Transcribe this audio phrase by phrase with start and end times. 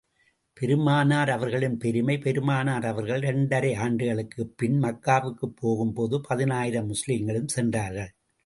[0.53, 8.11] பெருமானார் அவர்களின் பெருமை பெருமானார் அவர்கள் இரண்டரை ஆண்டுகளுக்குப் பின், மக்காவுக்குப் போகும் போது பதினாயிரம் முஸ்லிம்களும் சென்றார்கள்.